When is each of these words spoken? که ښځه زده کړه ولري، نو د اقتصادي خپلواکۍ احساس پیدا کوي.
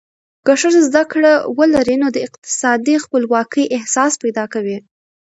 که 0.45 0.53
ښځه 0.61 0.79
زده 0.89 1.03
کړه 1.11 1.33
ولري، 1.57 1.95
نو 2.03 2.07
د 2.15 2.17
اقتصادي 2.27 2.95
خپلواکۍ 3.05 3.65
احساس 3.77 4.11
پیدا 4.23 4.45
کوي. 4.53 4.77